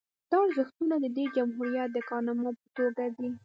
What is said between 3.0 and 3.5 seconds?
دي